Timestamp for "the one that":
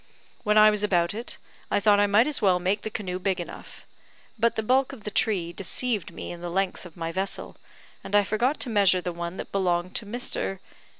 9.01-9.51